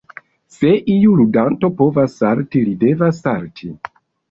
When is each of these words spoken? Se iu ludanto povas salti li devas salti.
Se 0.53 0.71
iu 0.93 1.17
ludanto 1.19 1.71
povas 1.83 2.17
salti 2.23 2.65
li 2.71 2.75
devas 2.87 3.23
salti. 3.29 3.73